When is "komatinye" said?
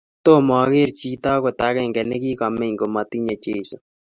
2.79-3.35